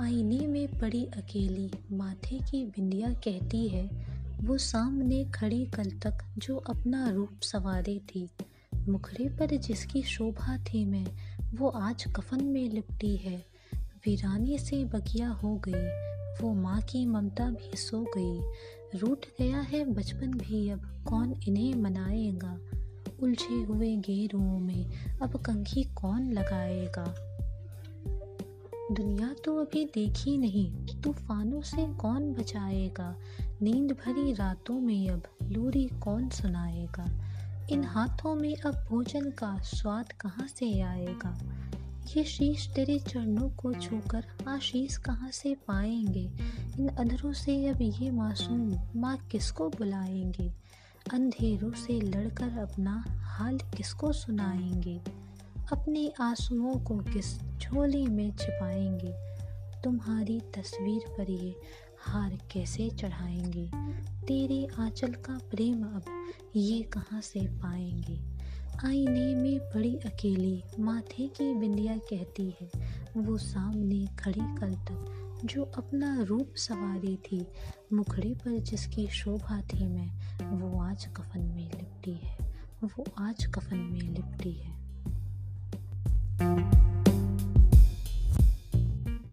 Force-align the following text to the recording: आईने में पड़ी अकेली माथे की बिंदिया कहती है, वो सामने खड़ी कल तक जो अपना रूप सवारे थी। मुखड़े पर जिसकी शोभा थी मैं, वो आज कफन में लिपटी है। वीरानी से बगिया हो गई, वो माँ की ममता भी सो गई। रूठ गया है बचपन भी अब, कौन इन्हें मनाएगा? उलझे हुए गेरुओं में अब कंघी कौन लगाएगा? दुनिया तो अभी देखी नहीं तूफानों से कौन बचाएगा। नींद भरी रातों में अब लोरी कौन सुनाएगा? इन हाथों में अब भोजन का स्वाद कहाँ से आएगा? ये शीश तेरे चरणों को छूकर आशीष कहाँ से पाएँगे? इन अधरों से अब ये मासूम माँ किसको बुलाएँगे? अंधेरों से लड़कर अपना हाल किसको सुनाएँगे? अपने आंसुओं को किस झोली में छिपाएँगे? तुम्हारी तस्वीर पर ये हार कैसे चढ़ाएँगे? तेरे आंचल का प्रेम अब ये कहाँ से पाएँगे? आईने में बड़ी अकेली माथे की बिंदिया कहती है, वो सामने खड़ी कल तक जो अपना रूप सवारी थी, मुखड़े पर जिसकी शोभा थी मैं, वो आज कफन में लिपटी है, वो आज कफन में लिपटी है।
आईने 0.00 0.46
में 0.46 0.78
पड़ी 0.78 1.04
अकेली 1.04 1.70
माथे 1.92 2.38
की 2.38 2.64
बिंदिया 2.64 3.12
कहती 3.12 3.68
है, 3.68 3.90
वो 4.42 4.58
सामने 4.58 5.24
खड़ी 5.24 5.66
कल 5.66 5.90
तक 5.90 6.18
जो 6.38 6.56
अपना 6.56 7.10
रूप 7.10 7.40
सवारे 7.42 7.98
थी। 7.98 8.28
मुखड़े 8.88 9.28
पर 9.28 9.56
जिसकी 9.56 10.02
शोभा 10.02 10.58
थी 10.58 10.84
मैं, 10.84 11.06
वो 11.54 11.68
आज 11.68 12.04
कफन 12.16 12.44
में 12.44 12.70
लिपटी 12.70 13.16
है। 13.16 13.46
वीरानी 13.74 14.58
से 14.58 14.84
बगिया 14.84 15.28
हो 15.28 15.62
गई, 15.68 16.10
वो 16.42 16.54
माँ 16.54 16.80
की 16.80 17.06
ममता 17.06 17.50
भी 17.50 17.76
सो 17.76 18.06
गई। 18.18 18.40
रूठ 18.98 19.26
गया 19.38 19.60
है 19.60 19.84
बचपन 19.84 20.30
भी 20.30 20.68
अब, 20.68 21.04
कौन 21.08 21.34
इन्हें 21.48 21.74
मनाएगा? 21.74 22.58
उलझे 23.22 23.62
हुए 23.62 23.96
गेरुओं 23.96 24.58
में 24.58 24.86
अब 25.22 25.36
कंघी 25.36 25.84
कौन 25.84 26.32
लगाएगा? 26.32 27.26
दुनिया 28.92 29.34
तो 29.44 29.56
अभी 29.56 29.84
देखी 29.84 30.38
नहीं 30.38 31.00
तूफानों 31.00 31.60
से 31.62 31.86
कौन 31.94 32.32
बचाएगा। 32.32 33.16
नींद 33.62 33.92
भरी 33.92 34.32
रातों 34.32 34.80
में 34.80 35.08
अब 35.08 35.22
लोरी 35.42 35.90
कौन 36.02 36.28
सुनाएगा? 36.28 37.04
इन 37.70 37.84
हाथों 37.84 38.34
में 38.34 38.56
अब 38.56 38.86
भोजन 38.90 39.30
का 39.30 39.58
स्वाद 39.58 40.12
कहाँ 40.12 40.46
से 40.46 40.80
आएगा? 40.80 41.38
ये 42.16 42.24
शीश 42.24 42.68
तेरे 42.74 42.98
चरणों 42.98 43.50
को 43.50 43.72
छूकर 43.72 44.24
आशीष 44.48 44.96
कहाँ 44.96 45.30
से 45.30 45.54
पाएँगे? 45.54 46.30
इन 46.78 46.88
अधरों 46.88 47.32
से 47.32 47.66
अब 47.66 47.78
ये 47.82 48.10
मासूम 48.10 48.74
माँ 48.96 49.16
किसको 49.16 49.68
बुलाएँगे? 49.68 50.52
अंधेरों 51.12 51.72
से 51.72 52.00
लड़कर 52.00 52.58
अपना 52.58 53.04
हाल 53.08 53.58
किसको 53.58 54.12
सुनाएँगे? 54.12 55.00
अपने 55.72 56.12
आंसुओं 56.20 56.74
को 56.74 56.98
किस 56.98 57.40
झोली 57.42 58.06
में 58.06 58.36
छिपाएँगे? 58.36 59.12
तुम्हारी 59.82 60.40
तस्वीर 60.40 61.02
पर 61.18 61.30
ये 61.30 61.56
हार 61.98 62.38
कैसे 62.50 62.90
चढ़ाएँगे? 62.90 63.70
तेरे 64.26 64.68
आंचल 64.78 65.12
का 65.12 65.40
प्रेम 65.50 65.82
अब 65.82 66.02
ये 66.56 66.82
कहाँ 66.82 67.20
से 67.20 67.40
पाएँगे? 67.40 68.20
आईने 68.86 69.34
में 69.34 69.58
बड़ी 69.58 69.96
अकेली 69.96 70.62
माथे 70.80 71.28
की 71.28 71.54
बिंदिया 71.54 71.96
कहती 71.96 72.54
है, 72.60 72.70
वो 73.16 73.38
सामने 73.38 74.06
खड़ी 74.06 74.40
कल 74.40 74.74
तक 74.74 75.16
जो 75.44 75.64
अपना 75.64 76.22
रूप 76.22 76.54
सवारी 76.56 77.16
थी, 77.16 77.46
मुखड़े 77.92 78.34
पर 78.34 78.58
जिसकी 78.58 79.06
शोभा 79.06 79.60
थी 79.60 79.86
मैं, 79.86 80.38
वो 80.50 80.82
आज 80.82 81.06
कफन 81.06 81.40
में 81.40 81.70
लिपटी 81.70 82.20
है, 82.24 82.38
वो 82.84 83.04
आज 83.18 83.46
कफन 83.46 83.76
में 83.76 84.00
लिपटी 84.00 84.52
है। 84.52 84.89